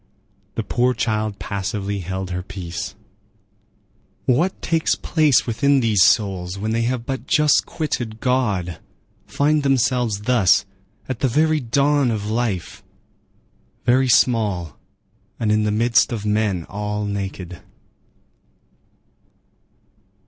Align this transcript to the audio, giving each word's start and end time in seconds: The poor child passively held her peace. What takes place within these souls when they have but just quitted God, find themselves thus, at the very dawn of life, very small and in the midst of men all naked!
The 0.55 0.63
poor 0.63 0.95
child 0.95 1.37
passively 1.37 1.99
held 1.99 2.31
her 2.31 2.41
peace. 2.41 2.95
What 4.25 4.59
takes 4.59 4.95
place 4.95 5.45
within 5.45 5.79
these 5.79 6.01
souls 6.01 6.57
when 6.57 6.71
they 6.71 6.81
have 6.89 7.05
but 7.05 7.27
just 7.27 7.67
quitted 7.67 8.19
God, 8.19 8.79
find 9.27 9.61
themselves 9.61 10.21
thus, 10.21 10.65
at 11.07 11.19
the 11.19 11.27
very 11.27 11.59
dawn 11.59 12.09
of 12.09 12.31
life, 12.31 12.83
very 13.85 14.09
small 14.09 14.75
and 15.39 15.51
in 15.51 15.65
the 15.65 15.71
midst 15.71 16.11
of 16.11 16.25
men 16.25 16.65
all 16.67 17.05
naked! 17.05 17.61